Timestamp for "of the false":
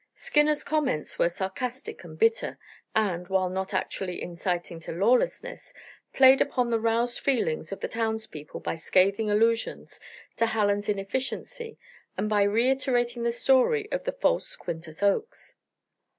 13.91-14.55